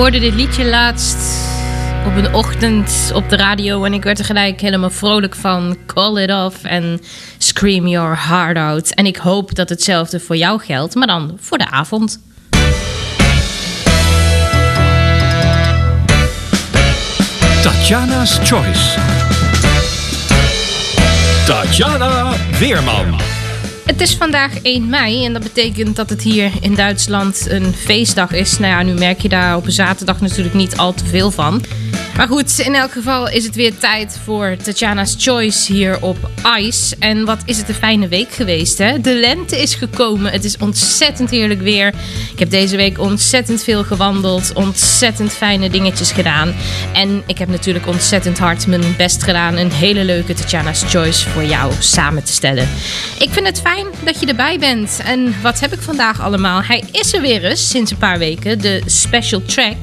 [0.00, 1.48] Hoorde dit liedje laatst
[2.06, 5.76] op een ochtend op de radio en ik werd er gelijk helemaal vrolijk van.
[5.86, 7.00] Call it off en
[7.38, 8.94] scream your heart out.
[8.94, 12.20] En ik hoop dat hetzelfde voor jou geldt, maar dan voor de avond.
[17.62, 18.98] Tatjana's Choice.
[21.46, 23.39] Tatjana Weerman.
[23.90, 28.32] Het is vandaag 1 mei en dat betekent dat het hier in Duitsland een feestdag
[28.32, 28.58] is.
[28.58, 31.64] Nou ja, nu merk je daar op een zaterdag natuurlijk niet al te veel van.
[32.20, 36.96] Maar goed, in elk geval is het weer tijd voor Tatjana's Choice hier op ICE.
[36.98, 39.00] En wat is het een fijne week geweest, hè?
[39.00, 40.32] De lente is gekomen.
[40.32, 41.94] Het is ontzettend heerlijk weer.
[42.32, 44.52] Ik heb deze week ontzettend veel gewandeld.
[44.54, 46.54] Ontzettend fijne dingetjes gedaan.
[46.92, 49.56] En ik heb natuurlijk ontzettend hard mijn best gedaan.
[49.56, 52.68] Een hele leuke Tatjana's Choice voor jou samen te stellen.
[53.18, 55.00] Ik vind het fijn dat je erbij bent.
[55.04, 56.62] En wat heb ik vandaag allemaal?
[56.62, 58.60] Hij is er weer eens sinds een paar weken.
[58.60, 59.76] De special track.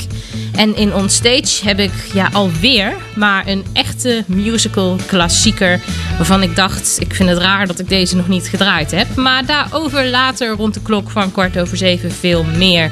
[0.58, 5.80] En in Onstage heb ik ja, alweer, maar een echte musical klassieker.
[6.18, 9.16] Waarvan ik dacht, ik vind het raar dat ik deze nog niet gedraaid heb.
[9.16, 12.92] Maar daarover later rond de klok van kwart over zeven veel meer.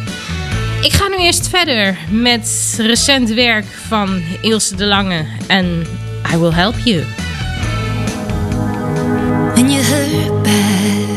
[0.82, 5.86] Ik ga nu eerst verder met recent werk van Ilse de Lange en
[6.34, 7.04] I Will Help You.
[9.54, 11.16] When you hurt bad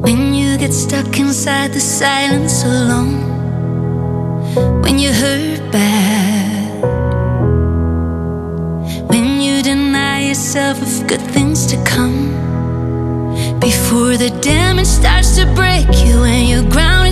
[0.00, 3.27] When you get stuck inside the silence alone
[4.82, 6.82] when you hurt bad,
[9.08, 12.30] when you deny yourself of good things to come,
[13.60, 17.07] before the damage starts to break you and you ground.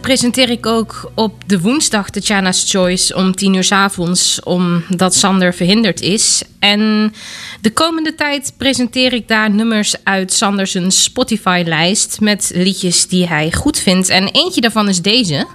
[0.00, 5.14] presenteer ik ook op de woensdag de Chana's Choice om tien uur s avonds, omdat
[5.14, 6.42] Sander verhinderd is.
[6.58, 7.12] En
[7.60, 13.78] de komende tijd presenteer ik daar nummers uit Sanders Spotify-lijst met liedjes die hij goed
[13.78, 14.08] vindt.
[14.08, 15.46] En eentje daarvan is deze.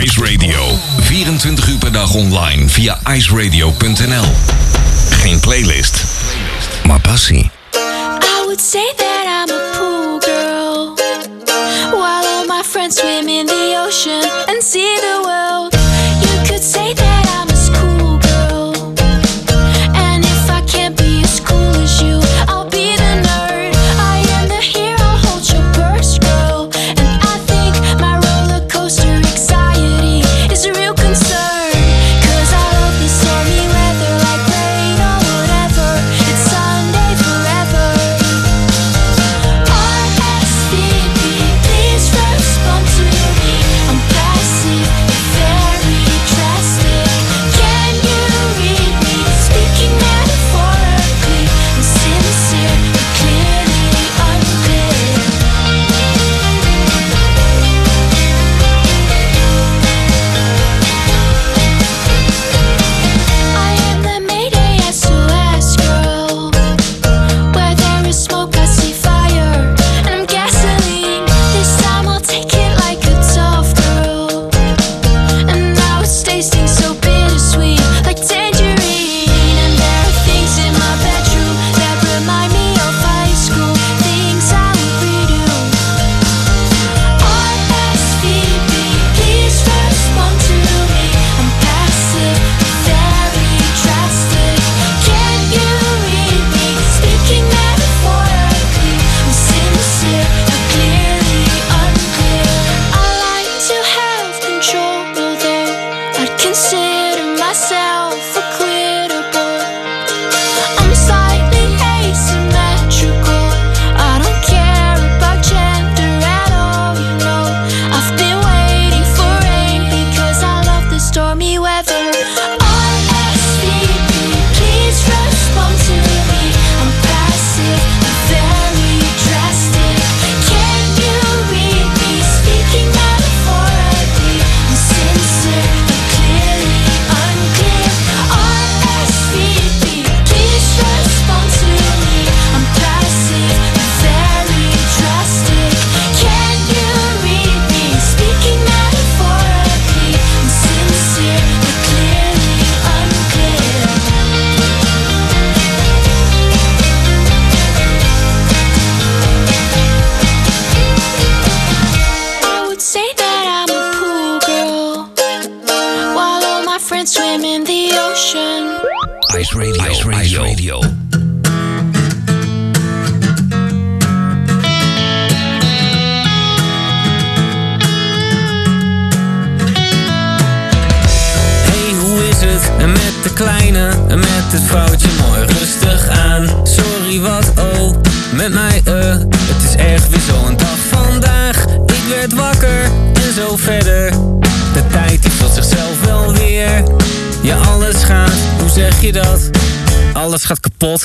[0.00, 4.24] Ice Radio, 24 uur per dag online via iceradio.nl.
[5.10, 6.04] Geen playlist,
[6.86, 7.50] maar passie.
[7.74, 9.13] I would say that
[14.06, 14.53] and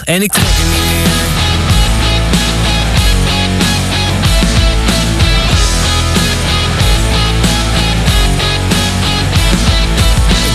[0.09, 1.07] en ik trek er niet meer.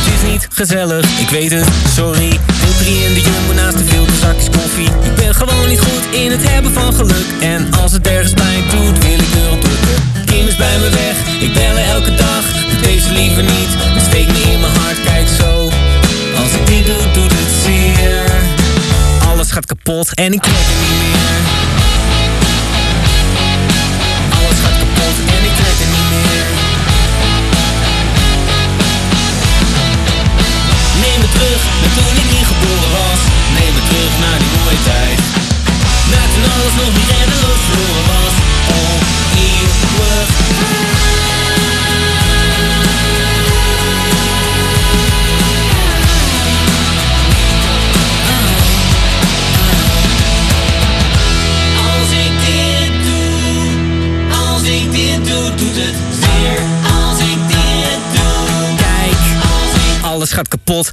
[0.04, 2.28] Het is niet gezellig, ik weet het, sorry.
[2.28, 4.88] Deel 3 in de jumbo naast de veel zakjes koffie.
[5.02, 7.26] Ik ben gewoon niet goed in het hebben van geluk.
[7.40, 10.24] En als het ergens pijn doet, wil ik erop drukken.
[10.24, 12.42] Kim is bij me weg, ik bel elke dag.
[12.70, 15.70] Doe deze liever niet, het steekt me in mijn hart, kijk zo.
[16.42, 17.34] Als ik dit doe, zeer.
[17.34, 17.43] Alles
[19.54, 21.63] gaat kapot en ik trek er niet meer.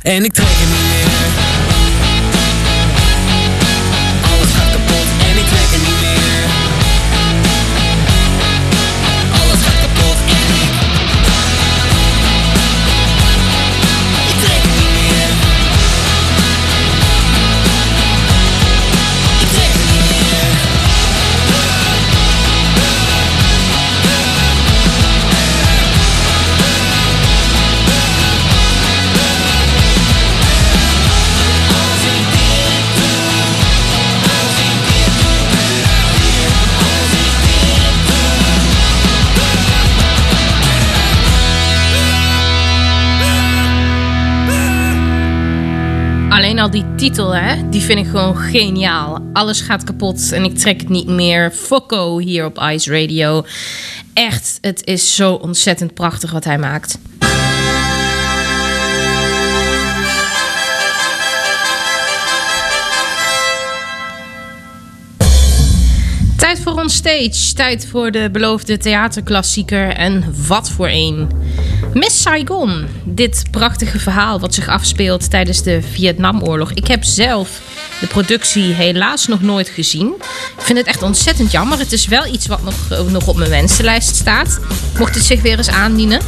[0.02, 0.51] En ik
[47.02, 49.20] titel, hè, die vind ik gewoon geniaal.
[49.34, 51.52] Alles gaat kapot en ik trek het niet meer.
[51.52, 53.46] Fokko hier op Ice Radio.
[54.14, 56.98] Echt, het is zo ontzettend prachtig wat hij maakt.
[66.38, 67.54] Tijd voor On Stage.
[67.54, 69.90] Tijd voor de beloofde theaterklassieker.
[69.90, 71.30] En wat voor een.
[71.94, 72.88] Miss Saigon.
[73.04, 76.72] Dit prachtige verhaal wat zich afspeelt tijdens de Vietnamoorlog.
[76.72, 77.62] Ik heb zelf
[78.00, 80.14] de productie helaas nog nooit gezien.
[80.58, 81.80] Ik vind het echt ontzettend jammer.
[81.80, 82.76] Het is wel iets wat nog,
[83.10, 84.60] nog op mijn wensenlijst staat.
[84.98, 86.22] Mocht het zich weer eens aandienen.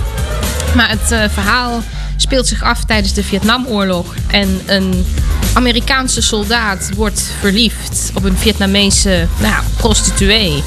[0.75, 1.84] Maar het eh, verhaal
[2.17, 4.15] speelt zich af tijdens de Vietnamoorlog.
[4.27, 5.05] En een
[5.53, 10.63] Amerikaanse soldaat wordt verliefd op een Vietnamese nou, prostituee.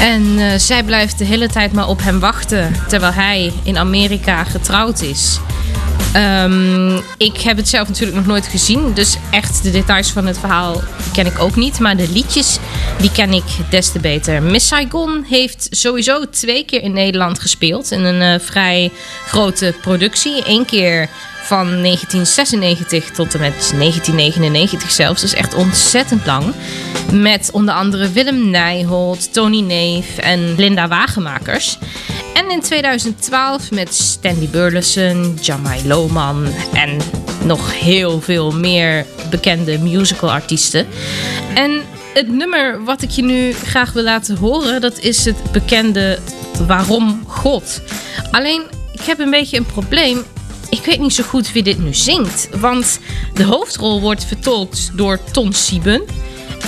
[0.00, 2.74] En eh, zij blijft de hele tijd maar op hem wachten.
[2.88, 5.38] Terwijl hij in Amerika getrouwd is.
[6.12, 8.92] Ehm, ik heb het zelf natuurlijk nog nooit gezien.
[8.92, 11.78] Dus echt de details van het verhaal ken ik ook niet.
[11.78, 12.58] Maar de liedjes,
[12.98, 14.42] die ken ik des te beter.
[14.42, 17.90] Miss Saigon heeft sowieso twee keer in Nederland gespeeld.
[17.90, 18.90] In een eh, vrij
[19.26, 20.42] grote productie.
[20.46, 21.08] Eén keer
[21.50, 25.20] van 1996 tot en met 1999 zelfs.
[25.20, 26.54] Dus echt ontzettend lang.
[27.12, 31.78] Met onder andere Willem Nijholt, Tony Neef en Linda Wagemakers.
[32.34, 36.98] En in 2012 met Stanley Burleson, Jamai Lohman en
[37.44, 40.86] nog heel veel meer bekende musicalartiesten.
[41.54, 41.82] En
[42.14, 46.18] het nummer wat ik je nu graag wil laten horen, dat is het bekende
[46.66, 47.80] Waarom God.
[48.30, 50.24] Alleen, ik heb een beetje een probleem.
[50.70, 52.48] Ik weet niet zo goed wie dit nu zingt.
[52.60, 53.00] Want
[53.34, 56.02] de hoofdrol wordt vertolkt door Ton Sieben.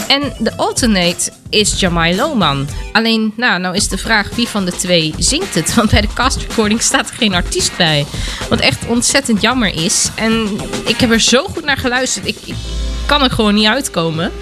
[0.09, 2.69] En de alternate is Jamai Lohman.
[2.93, 5.75] Alleen, nou, nou is de vraag wie van de twee zingt het.
[5.75, 8.07] Want bij de cast recording staat er geen artiest bij.
[8.49, 10.11] Wat echt ontzettend jammer is.
[10.15, 10.49] En
[10.87, 12.27] ik heb er zo goed naar geluisterd.
[12.27, 12.55] Ik, ik
[13.07, 14.33] kan er gewoon niet uitkomen.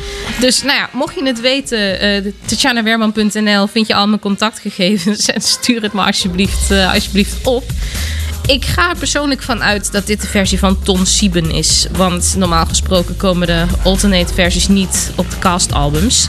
[0.41, 5.27] Dus nou ja, mocht je het weten, uh, tatjanawerman.nl vind je al mijn contactgegevens.
[5.31, 7.65] En stuur het me alsjeblieft, uh, alsjeblieft op.
[8.47, 11.87] Ik ga er persoonlijk van uit dat dit de versie van Ton Sieben is.
[11.93, 16.29] Want normaal gesproken komen de alternate versies niet op de castalbums.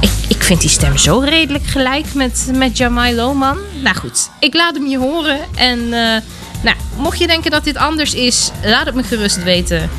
[0.00, 3.58] Ik, ik vind die stem zo redelijk gelijk met, met Jamai Lohman.
[3.82, 5.38] Nou goed, ik laat hem je horen.
[5.54, 6.16] En uh,
[6.62, 9.90] nou, mocht je denken dat dit anders is, laat het me gerust weten.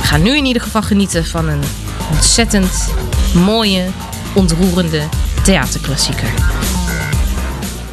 [0.00, 1.62] We gaan nu in ieder geval genieten van een
[2.10, 2.88] ontzettend
[3.34, 3.84] mooie,
[4.32, 5.02] ontroerende
[5.44, 6.28] theaterklassieker.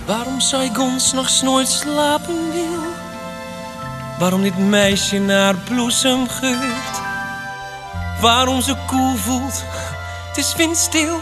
[0.06, 2.36] Waarom Saigon s'nachts nooit slapen.
[4.20, 7.02] Waarom dit meisje naar bloesem geurt.
[8.22, 9.64] Waarom ze koel voelt,
[10.28, 11.20] het is windstil.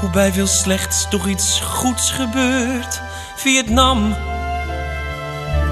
[0.00, 3.00] Hoe bij veel slechts toch iets goeds gebeurt.
[3.36, 4.14] Vietnam,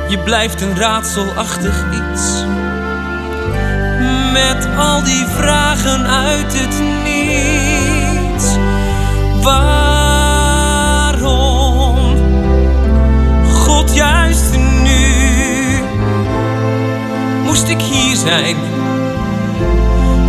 [0.08, 2.44] je blijft een raadselachtig iets.
[4.32, 8.56] Met al die vragen uit het niets.
[9.42, 10.72] Waarom?
[13.52, 14.61] God, juist nu
[17.52, 18.56] moest ik hier zijn.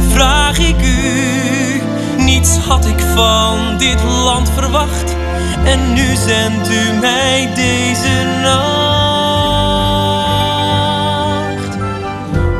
[0.09, 1.81] Vraag ik u,
[2.17, 5.15] niets had ik van dit land verwacht.
[5.63, 8.63] En nu zendt u mij deze nacht.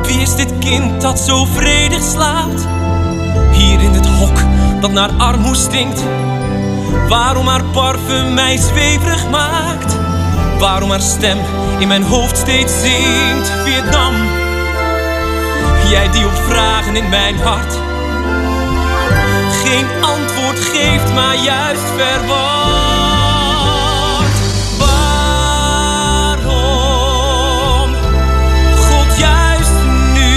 [0.06, 2.66] Wie is dit kind dat zo vredig slaapt?
[3.52, 4.38] Hier in het hok
[4.80, 6.02] dat naar armoe stinkt.
[7.08, 9.96] Waarom haar parfum mij zweverig maakt?
[10.58, 11.38] Waarom haar stem
[11.78, 13.50] in mijn hoofd steeds zingt?
[13.64, 14.12] Vietnam,
[15.94, 17.74] jij die op vragen in mijn hart
[19.64, 22.34] geen antwoord geeft, maar juist verward.
[24.78, 26.34] Waarom?
[28.76, 29.72] God, juist
[30.14, 30.32] nu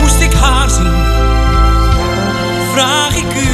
[0.00, 0.92] moest ik haar zien.
[2.72, 3.48] Vraag ik u,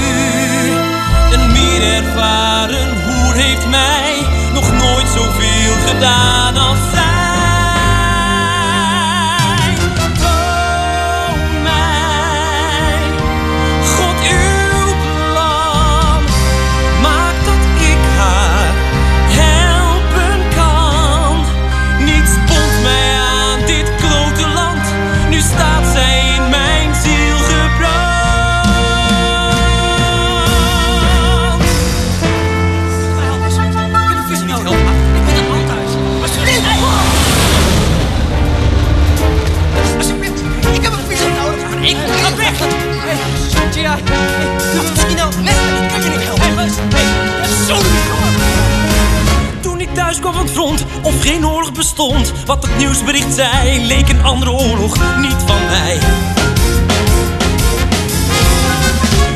[1.33, 6.44] een meer ervaren hoer heeft mij nog nooit zoveel gedaan
[51.97, 55.99] bestond, wat het nieuwsbericht zei, leek een andere oorlog niet van mij.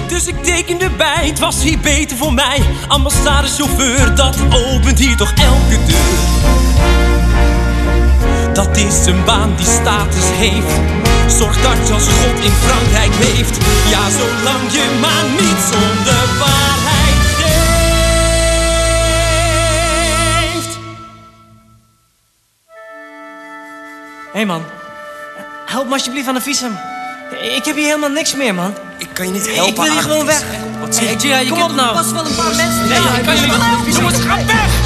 [0.08, 2.60] Dus ik tekende bij, het was hier beter voor mij.
[2.88, 6.18] Ambassadechauffeur, dat opent hier toch elke deur.
[8.52, 10.74] Dat is een baan die status heeft.
[11.38, 13.58] Zorg dat je als God in Frankrijk leeft.
[13.90, 16.97] Ja, zolang je maar niet zonder waarheid
[24.38, 24.64] hey man,
[25.66, 26.78] help me alsjeblieft aan een visum.
[27.56, 28.74] Ik heb hier helemaal niks meer, man.
[28.98, 30.44] Ik kan je niet Ik wil hier gewoon weg.
[30.80, 31.28] Wat zeg je?
[31.28, 31.98] Hey, Kom op nou.
[31.98, 32.88] Er wel een paar mensen.
[32.88, 33.92] Nee, ik kan je niet helpen.
[33.92, 34.77] Jongens, ga weg!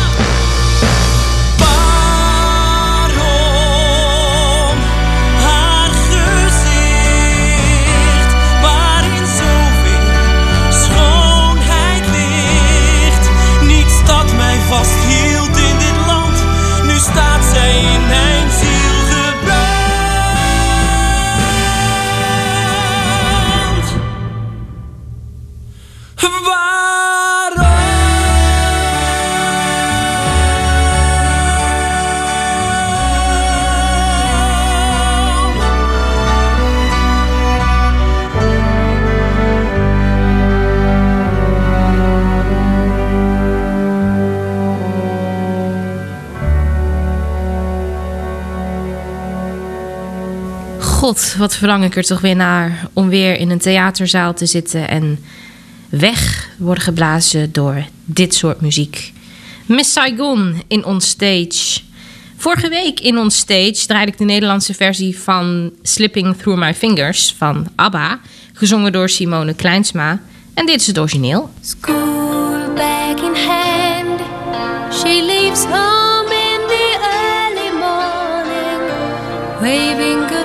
[51.38, 55.18] Wat verlang ik er toch weer naar om weer in een theaterzaal te zitten en
[55.88, 59.12] weg worden geblazen door dit soort muziek.
[59.66, 61.80] Miss Saigon in On Stage.
[62.36, 67.34] Vorige week in On Stage draaide ik de Nederlandse versie van Slipping Through My Fingers
[67.38, 68.20] van ABBA,
[68.52, 70.20] gezongen door Simone Kleinsma.
[70.54, 71.50] En dit is het origineel.
[71.60, 74.20] School bag in hand,
[74.92, 78.90] she leaves home in the early morning,
[79.60, 80.41] waving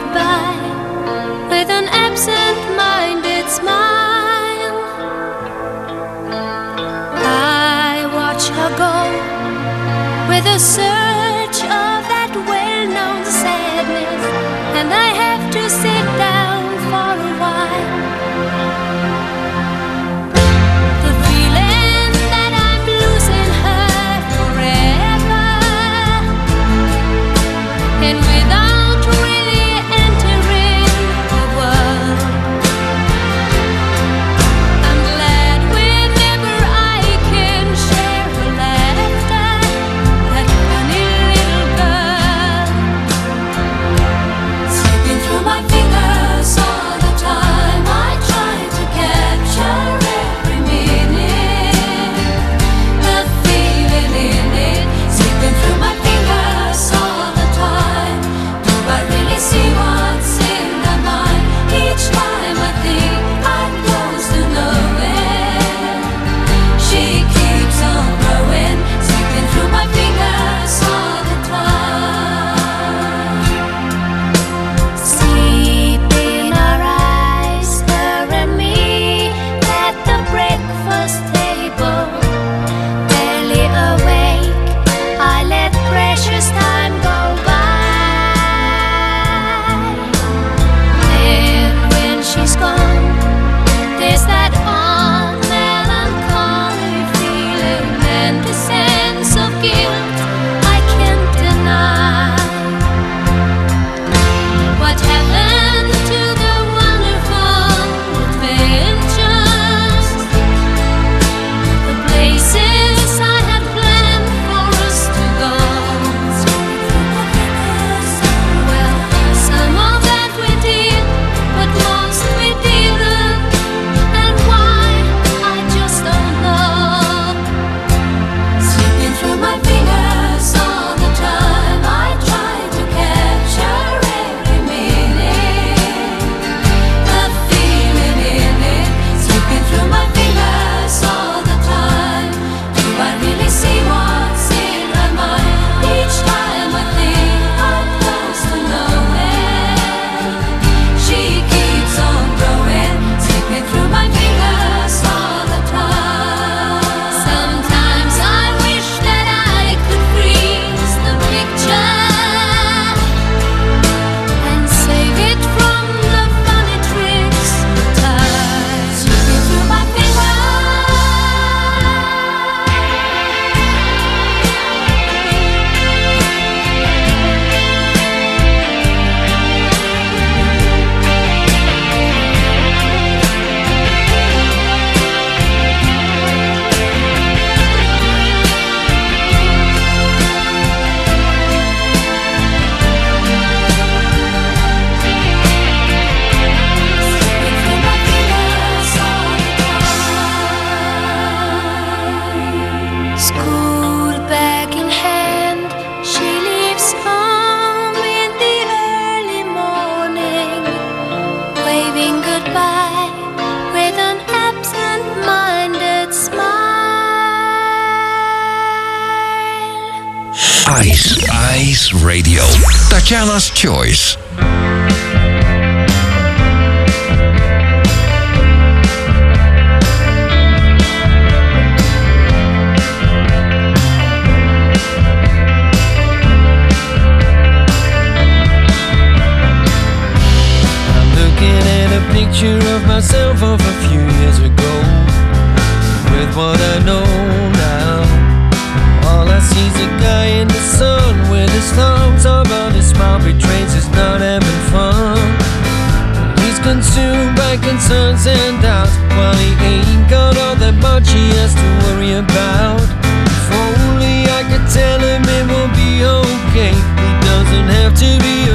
[256.97, 261.67] consumed by concerns and doubts while he ain't got all that much he has to
[261.85, 262.81] worry about.
[262.81, 266.73] If only I could tell him it will be okay.
[266.73, 268.46] He doesn't have to be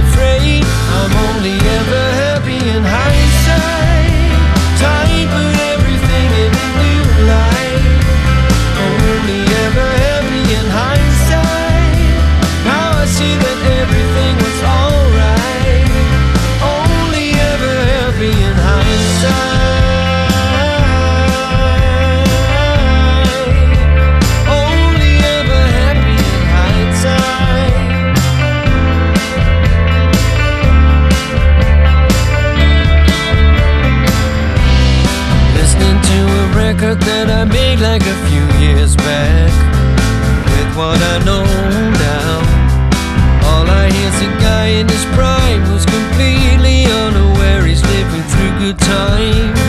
[37.93, 39.53] like a few years back.
[40.53, 41.45] With what I know
[42.09, 42.33] now,
[43.53, 48.79] all I hear's a guy in his prime who's completely unaware he's living through good
[48.79, 49.61] times.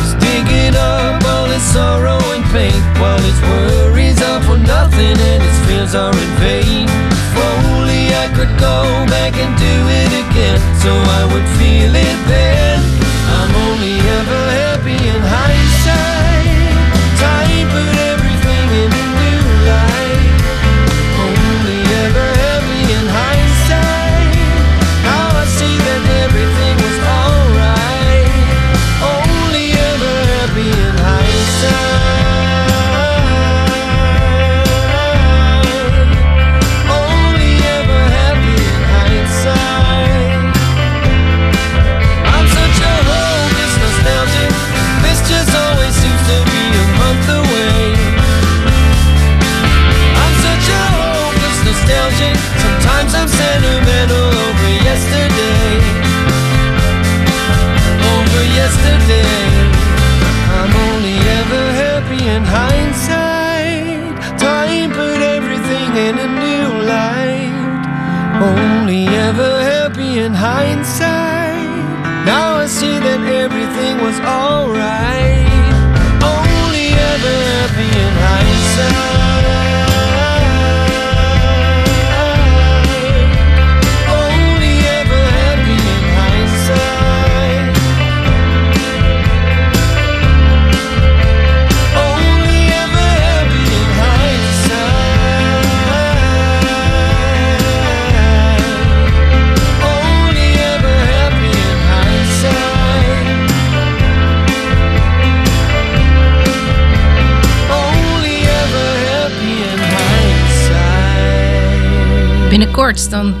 [0.00, 5.40] He's digging up all his sorrow and pain while his worries are for nothing and
[5.48, 6.88] his fears are in vain.
[6.88, 8.80] If only I could go
[9.12, 12.75] back and do it again so I would feel it then.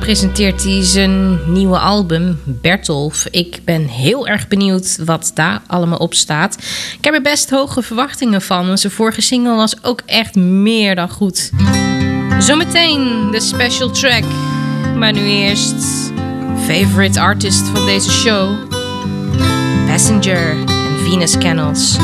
[0.06, 3.26] Presenteert hij zijn nieuwe album Bertolf.
[3.30, 6.56] Ik ben heel erg benieuwd wat daar allemaal op staat.
[6.98, 8.66] Ik heb er best hoge verwachtingen van.
[8.66, 11.50] want Zijn vorige single was ook echt meer dan goed.
[12.38, 14.24] Zometeen de special track.
[14.96, 16.12] Maar nu eerst
[16.66, 18.54] favorite artist van deze show.
[19.86, 21.96] Passenger en Venus Canals.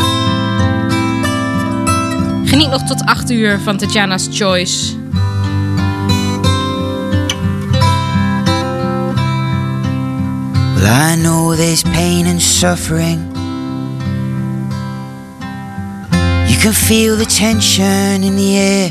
[2.45, 5.02] Geniet nog tot 8 uur van Tatjana's Choice.
[10.83, 13.21] Well, I know there's pain and suffering.
[16.51, 18.91] You can feel the tension in the air.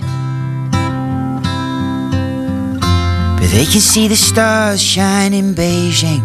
[3.38, 6.24] But they can see the stars shine in Beijing.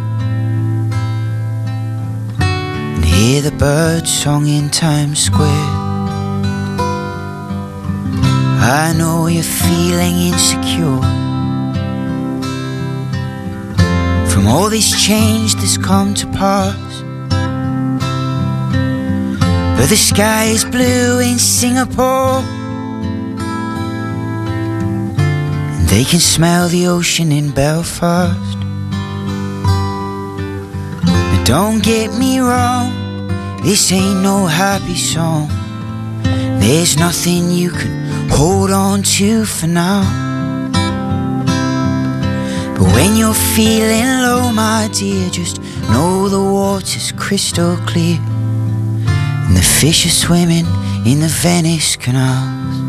[2.38, 5.50] And hear the bird song in Times Square.
[8.62, 11.35] I know you're feeling insecure.
[14.46, 17.02] All this change that's come to pass.
[19.76, 22.42] But the sky is blue in Singapore.
[25.76, 28.58] And they can smell the ocean in Belfast.
[31.02, 32.92] The Don't get me wrong,
[33.62, 35.48] this ain't no happy song.
[36.60, 40.25] There's nothing you can hold on to for now.
[42.78, 48.18] But when you're feeling low, my dear, just know the water's crystal clear.
[49.46, 50.66] And the fish are swimming
[51.06, 52.85] in the Venice canals.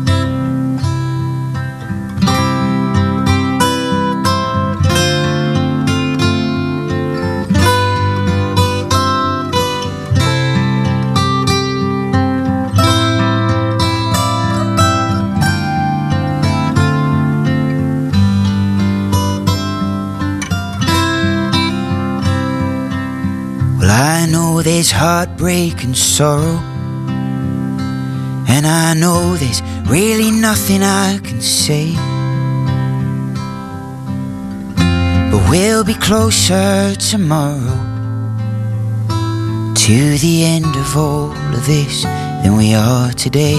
[24.78, 26.56] There's heartbreak and sorrow.
[28.46, 29.60] And I know there's
[29.90, 31.94] really nothing I can say.
[35.32, 37.74] But we'll be closer tomorrow
[39.74, 43.58] to the end of all of this than we are today.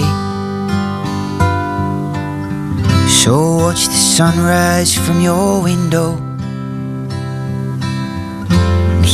[3.20, 6.29] So watch the sunrise from your window.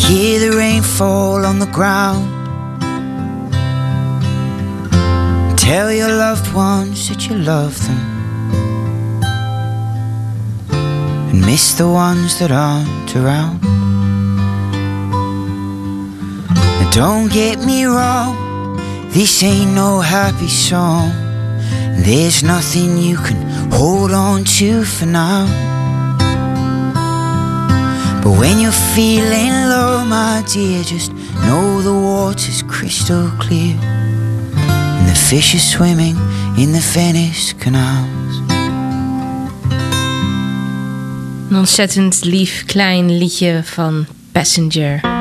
[0.05, 2.25] Hear the rain fall on the ground.
[5.59, 8.03] Tell your loved ones that you love them.
[11.31, 13.61] And miss the ones that aren't around.
[16.55, 18.77] Now don't get me wrong,
[19.09, 21.11] this ain't no happy song.
[22.05, 25.76] There's nothing you can hold on to for now.
[28.27, 31.13] But when you're feeling low, my dear, just
[31.47, 33.77] know the water's crystal clear.
[33.79, 36.17] And the fish are swimming
[36.59, 38.43] in the Venice canals.
[41.51, 45.16] Een ontzettend lief klein liedje van Passenger.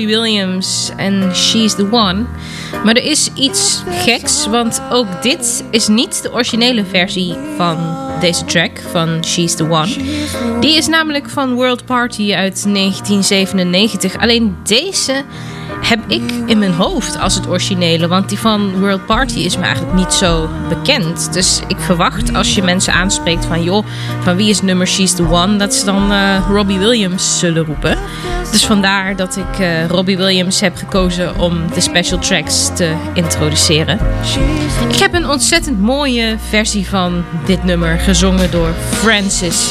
[0.00, 2.24] Robbie Williams en She's the One.
[2.84, 7.78] Maar er is iets geks, want ook dit is niet de originele versie van
[8.20, 9.96] deze track van She's the One.
[10.60, 14.18] Die is namelijk van World Party uit 1997.
[14.18, 15.24] Alleen deze
[15.80, 19.62] heb ik in mijn hoofd als het originele, want die van World Party is me
[19.62, 21.32] eigenlijk niet zo bekend.
[21.32, 23.86] Dus ik verwacht als je mensen aanspreekt van joh,
[24.22, 27.98] van wie is nummer She's the One, dat ze dan eh, Robbie Williams zullen roepen.
[28.50, 33.98] Dus vandaar dat ik eh, Robbie Williams heb gekozen om de special tracks te introduceren.
[34.88, 39.70] Ik heb een ontzettend mooie versie van dit nummer gezongen door Francis.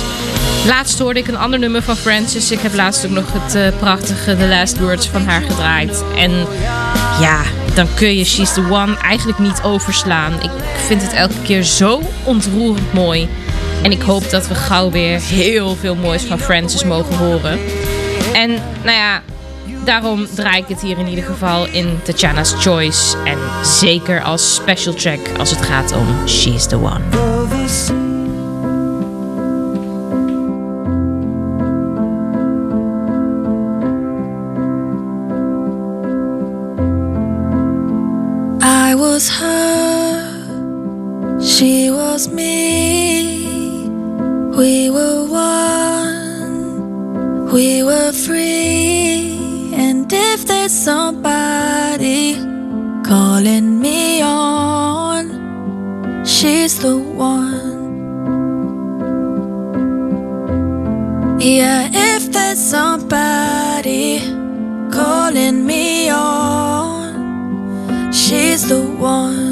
[0.66, 2.52] Laatst hoorde ik een ander nummer van Francis.
[2.52, 6.04] Ik heb laatst ook nog het eh, prachtige The Last Words van haar gedraaid.
[6.16, 6.32] En
[7.22, 7.42] ja,
[7.74, 10.34] dan kun je She's the One eigenlijk niet overslaan.
[10.42, 10.52] Ik
[10.88, 13.30] vind het elke keer zo ontroerend mooi.
[13.84, 17.60] En ik hoop dat we gauw weer heel veel moois van Francis mogen horen.
[18.34, 18.50] En
[18.84, 19.22] nou ja,
[19.86, 23.18] daarom draai ik het hier in ieder geval in Tatjana's Choice.
[23.26, 27.02] En zeker als special track als het gaat om She's the One.
[39.20, 40.22] Was her,
[41.42, 43.50] she was me.
[44.56, 45.19] We were
[47.52, 49.74] we were free.
[49.74, 52.36] And if there's somebody
[53.04, 57.80] calling me on, she's the one.
[61.40, 64.20] Yeah, if there's somebody
[64.92, 68.12] calling me on.
[68.12, 69.49] She's the one.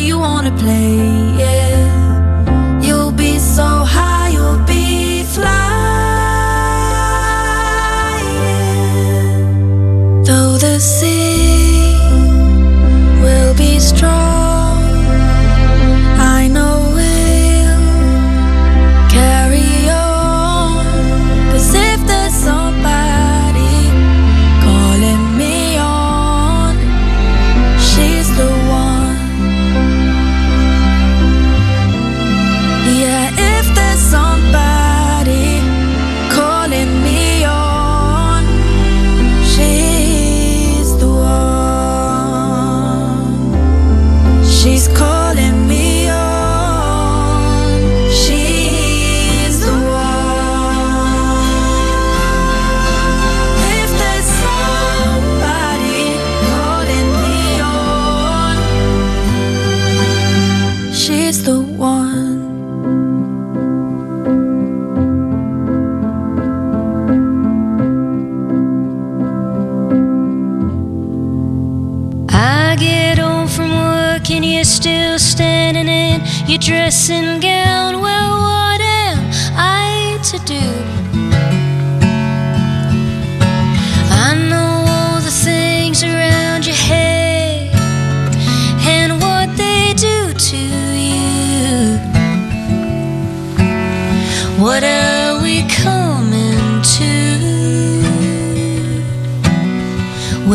[0.00, 0.97] you wanna play.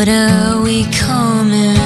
[0.03, 1.82] What are we coming?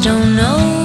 [0.00, 0.77] don't know.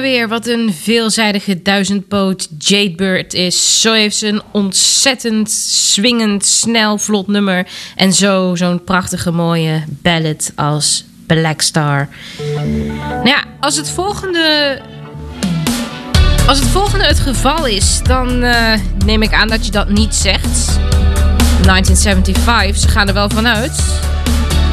[0.00, 3.80] weer wat een veelzijdige duizendpoot Jadebird is.
[3.80, 7.66] Zo heeft ze een ontzettend swingend, snel, vlot nummer.
[7.96, 12.08] En zo zo'n prachtige, mooie ballad als Black Star.
[12.98, 14.80] Nou ja, als het volgende
[16.46, 18.72] als het volgende het geval is, dan eh,
[19.04, 20.78] neem ik aan dat je dat niet zegt.
[21.62, 23.82] 1975, ze gaan er wel vanuit.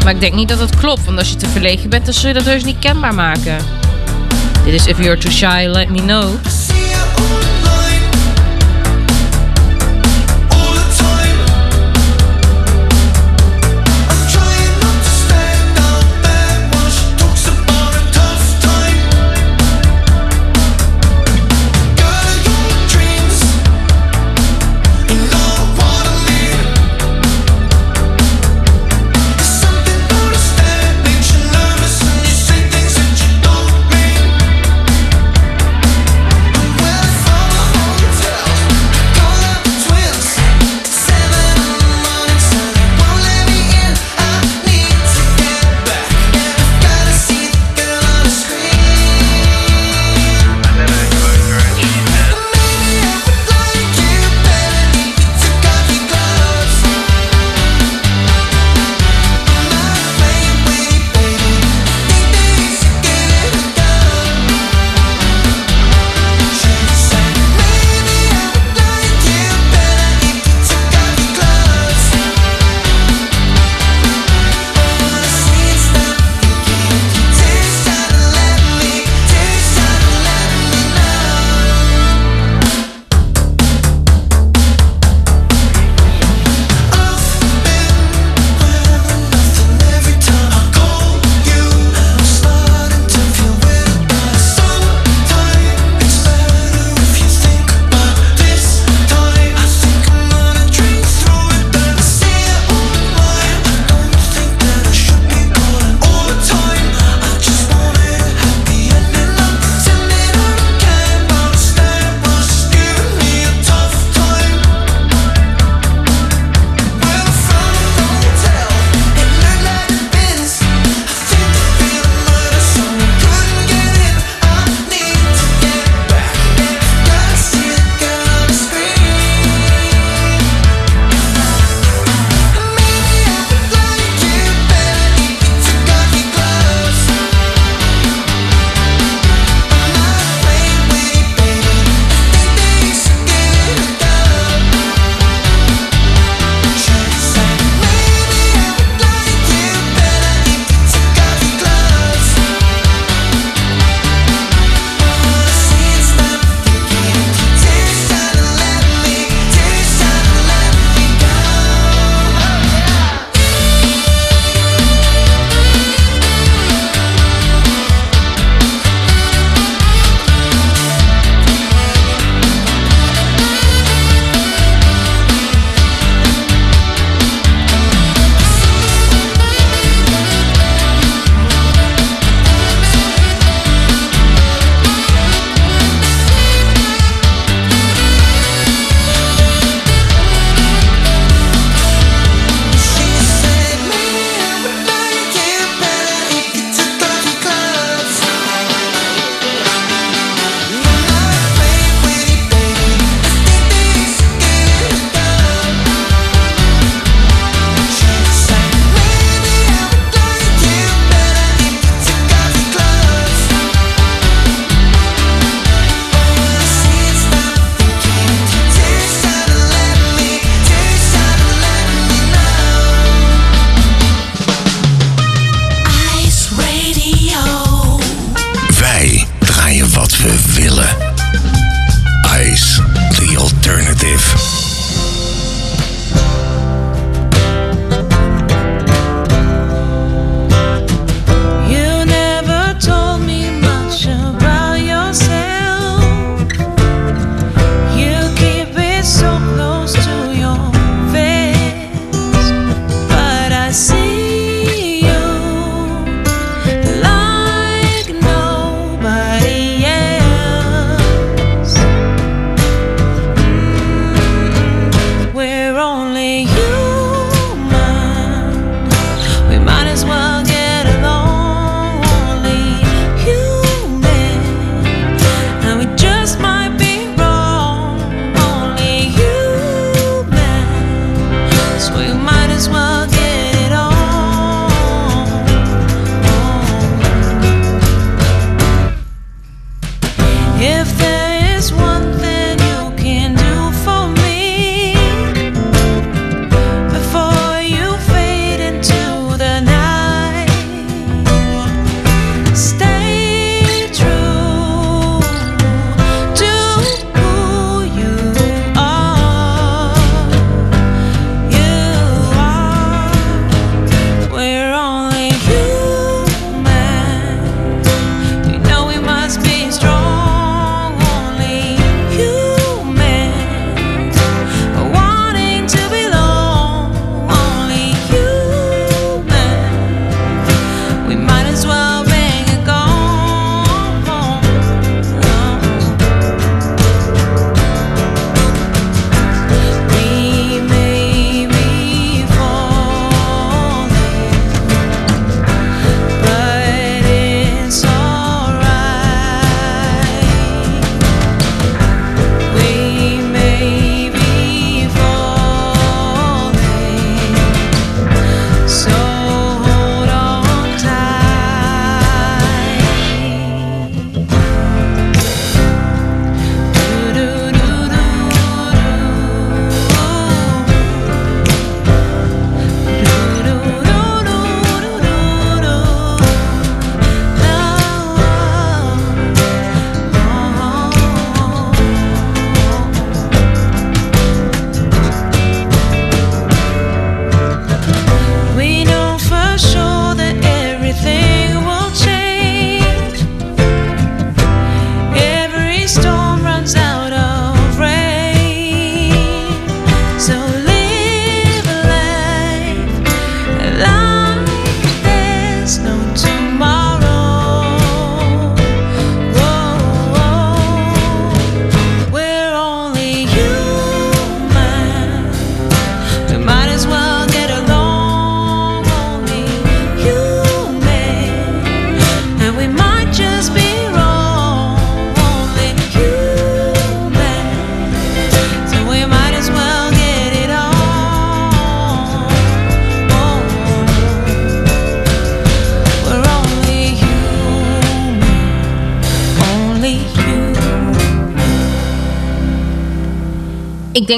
[0.04, 2.28] Maar ik denk niet dat dat klopt, want als je te verlegen bent, dan zul
[2.28, 3.81] je dat heus niet kenbaar maken.
[4.72, 6.40] It is If You're Too Shy, Let Me Know.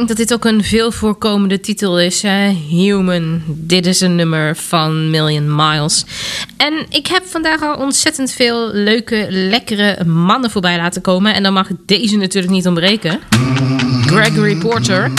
[0.08, 2.24] denk dat dit ook een veel voorkomende titel is.
[2.70, 3.42] Human.
[3.48, 6.06] Dit is een nummer van Million Miles.
[6.58, 11.34] En ik heb vandaag al ontzettend veel leuke, lekkere mannen voorbij laten komen.
[11.34, 13.20] En dan mag deze natuurlijk niet ontbreken.
[14.06, 15.12] Gregory Porter.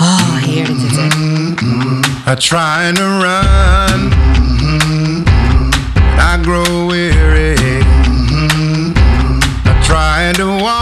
[0.00, 1.06] Oh, heerlijk dit, hè?
[2.32, 4.12] I try to run.
[6.18, 7.54] I grow weary.
[9.66, 10.79] I try to walk.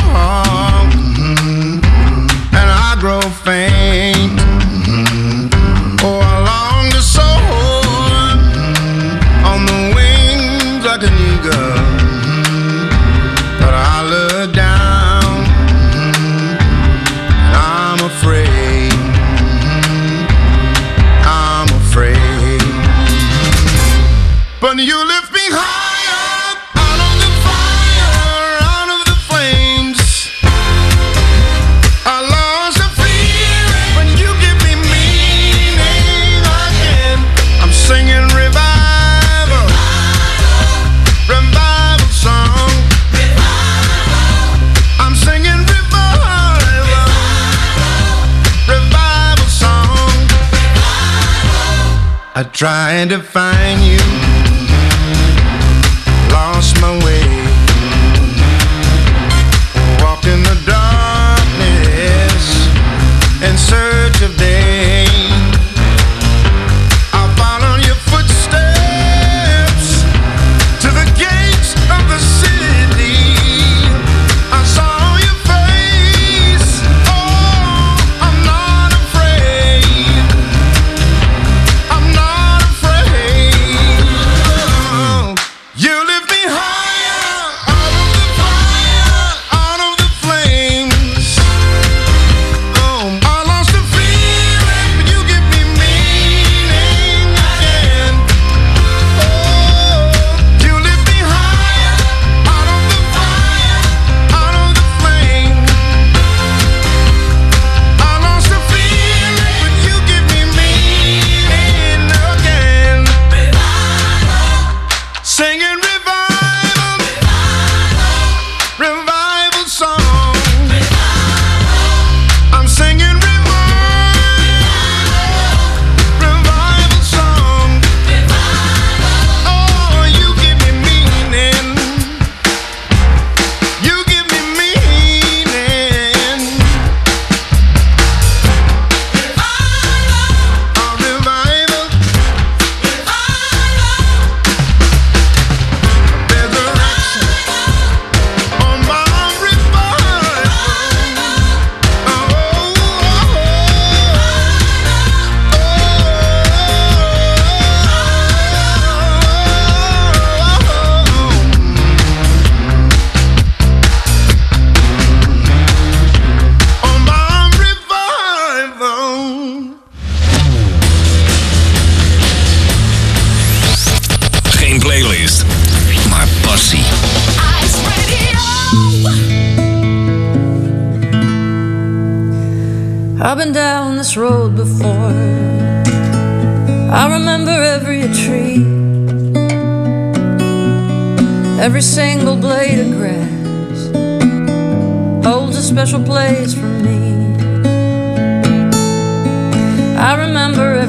[52.59, 53.48] trying to find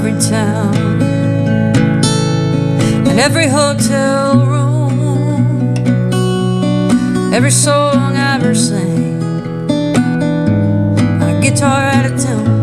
[0.10, 0.76] every town
[3.07, 5.74] and every hotel room,
[7.34, 9.22] every song I ever sang
[11.22, 12.59] on a guitar out of tune.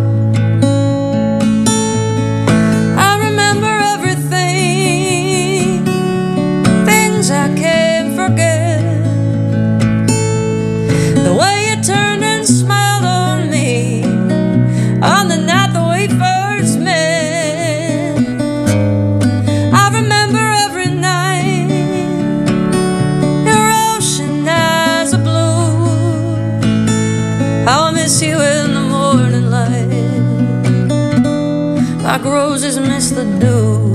[32.16, 33.92] Like roses miss the dew.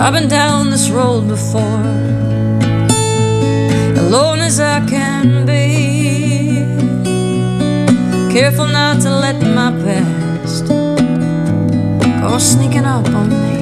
[0.00, 1.84] I've been down this road before,
[4.04, 6.66] alone as I can be.
[8.32, 10.66] Careful not to let my past
[12.20, 13.56] go sneaking up on me.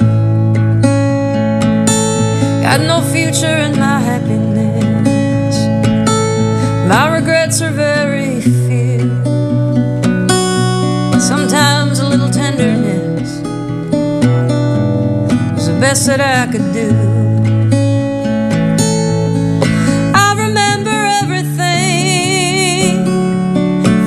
[2.63, 5.55] Got no future in my happiness.
[6.89, 8.02] My regrets are very
[15.83, 16.87] best that I could do.
[20.15, 23.03] I remember everything,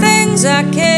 [0.01, 0.95] things I can't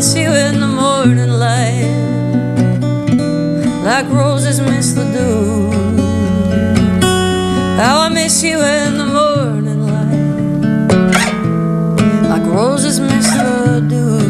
[0.00, 1.84] miss you in the morning light,
[3.84, 5.70] like roses miss the dew.
[7.76, 10.24] How I miss you in the morning light,
[12.30, 14.20] like roses miss the dew.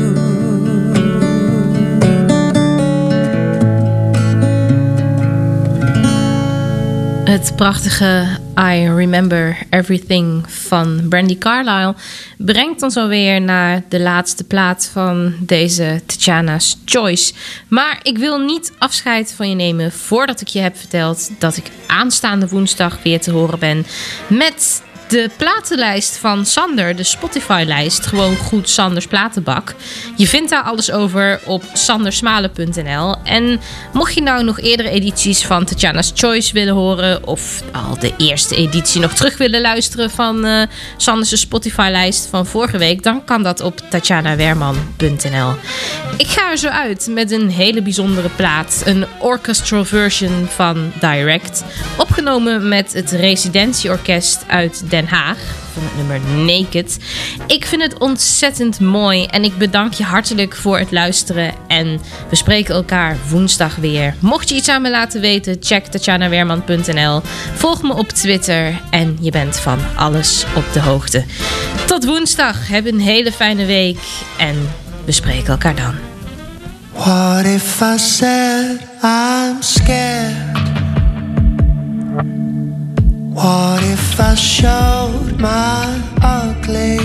[7.25, 11.95] Het prachtige I Remember Everything van Brandy Carlisle
[12.37, 17.33] brengt ons alweer naar de laatste plaat van deze Tatjana's Choice.
[17.69, 21.65] Maar ik wil niet afscheid van je nemen voordat ik je heb verteld dat ik
[21.87, 23.87] aanstaande woensdag weer te horen ben
[24.27, 28.07] met de platenlijst van Sander, de Spotify-lijst.
[28.07, 29.75] Gewoon goed Sanders Platenbak.
[30.17, 33.17] Je vindt daar alles over op sandersmalen.nl.
[33.25, 33.61] En
[33.93, 37.27] mocht je nou nog eerdere edities van Tatjana's Choice willen horen...
[37.27, 40.63] of al de eerste editie nog terug willen luisteren van eh
[40.97, 43.03] Sanders' Spotify-lijst van vorige week...
[43.03, 45.55] dan kan dat op tatjanawerman.nl.
[46.17, 48.83] Ik ga er zo uit met een hele bijzondere plaat.
[48.85, 51.65] Een orchestral version van Direct.
[51.97, 55.39] Opgenomen met het residentieorkest uit Den Haag.
[55.73, 56.99] Van het nummer Naked.
[57.47, 59.25] Ik vind het ontzettend mooi.
[59.25, 61.55] En ik bedank je hartelijk voor het luisteren.
[61.67, 64.15] En we spreken elkaar woensdag weer.
[64.19, 67.21] Mocht je iets aan me laten weten, check tatjanawerman.nl.
[67.55, 68.81] Volg me op Twitter.
[68.91, 71.25] En je bent van alles op de hoogte.
[71.87, 72.69] Tot woensdag.
[72.69, 73.99] Heb een hele fijne week.
[74.39, 74.69] En
[75.05, 75.95] we spreken elkaar dan.
[76.93, 80.60] What if I said I'm scared?
[83.33, 86.99] What if I showed my ugly?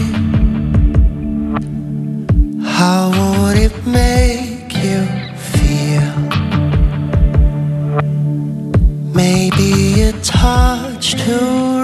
[2.64, 3.12] How
[3.44, 5.06] would it make you
[5.54, 6.16] feel?
[9.14, 11.75] Maybe a touch too